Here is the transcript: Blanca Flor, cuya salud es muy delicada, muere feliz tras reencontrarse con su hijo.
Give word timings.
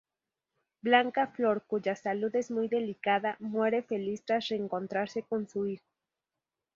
Blanca 0.81 1.27
Flor, 1.27 1.67
cuya 1.67 1.95
salud 1.95 2.35
es 2.35 2.49
muy 2.49 2.67
delicada, 2.67 3.37
muere 3.39 3.83
feliz 3.83 4.25
tras 4.25 4.47
reencontrarse 4.47 5.21
con 5.21 5.47
su 5.47 5.67
hijo. 5.67 5.85